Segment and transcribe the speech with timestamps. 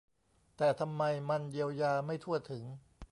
[0.57, 2.63] แต่ทำไมมันเยียวยาไม่ทั่วถึง